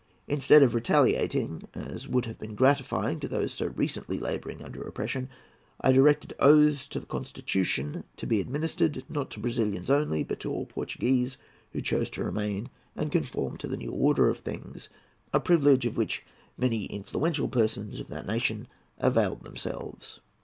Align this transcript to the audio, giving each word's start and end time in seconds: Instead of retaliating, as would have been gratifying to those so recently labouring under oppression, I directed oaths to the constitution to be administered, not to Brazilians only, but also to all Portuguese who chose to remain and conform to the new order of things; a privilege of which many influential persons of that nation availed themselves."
Instead 0.27 0.63
of 0.63 0.73
retaliating, 0.73 1.67
as 1.75 2.07
would 2.07 2.25
have 2.25 2.39
been 2.39 2.55
gratifying 2.55 3.19
to 3.19 3.27
those 3.27 3.53
so 3.53 3.67
recently 3.67 4.17
labouring 4.17 4.63
under 4.63 4.81
oppression, 4.81 5.29
I 5.79 5.91
directed 5.91 6.33
oaths 6.39 6.87
to 6.87 6.99
the 6.99 7.05
constitution 7.05 8.05
to 8.17 8.25
be 8.25 8.41
administered, 8.41 9.03
not 9.07 9.29
to 9.29 9.39
Brazilians 9.39 9.91
only, 9.91 10.23
but 10.23 10.37
also 10.43 10.53
to 10.53 10.53
all 10.55 10.65
Portuguese 10.65 11.37
who 11.71 11.81
chose 11.81 12.09
to 12.17 12.23
remain 12.23 12.71
and 12.95 13.11
conform 13.11 13.57
to 13.57 13.67
the 13.67 13.77
new 13.77 13.91
order 13.91 14.27
of 14.27 14.39
things; 14.39 14.89
a 15.33 15.39
privilege 15.39 15.85
of 15.85 15.97
which 15.97 16.25
many 16.57 16.85
influential 16.85 17.47
persons 17.47 17.99
of 17.99 18.07
that 18.07 18.25
nation 18.25 18.67
availed 18.97 19.43
themselves." 19.43 20.19